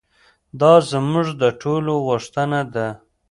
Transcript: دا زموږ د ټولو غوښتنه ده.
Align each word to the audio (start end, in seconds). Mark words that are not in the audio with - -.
دا 0.59 0.73
زموږ 0.91 1.27
د 1.41 1.43
ټولو 1.61 1.93
غوښتنه 2.07 2.59
ده. 2.73 2.87